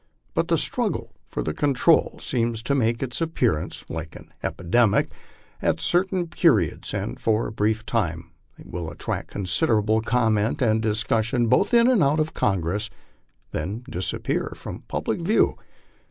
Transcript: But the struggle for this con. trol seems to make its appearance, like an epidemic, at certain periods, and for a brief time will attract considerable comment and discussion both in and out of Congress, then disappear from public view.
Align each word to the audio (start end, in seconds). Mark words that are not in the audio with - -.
But 0.33 0.47
the 0.47 0.57
struggle 0.57 1.13
for 1.27 1.43
this 1.43 1.53
con. 1.53 1.75
trol 1.75 2.19
seems 2.19 2.63
to 2.63 2.73
make 2.73 3.03
its 3.03 3.21
appearance, 3.21 3.85
like 3.87 4.15
an 4.15 4.33
epidemic, 4.41 5.11
at 5.61 5.79
certain 5.79 6.25
periods, 6.25 6.91
and 6.91 7.19
for 7.19 7.45
a 7.45 7.51
brief 7.51 7.85
time 7.85 8.31
will 8.65 8.89
attract 8.89 9.29
considerable 9.29 10.01
comment 10.01 10.59
and 10.59 10.81
discussion 10.81 11.45
both 11.45 11.71
in 11.71 11.87
and 11.87 12.01
out 12.01 12.19
of 12.19 12.33
Congress, 12.33 12.89
then 13.51 13.83
disappear 13.87 14.53
from 14.55 14.81
public 14.87 15.19
view. 15.21 15.55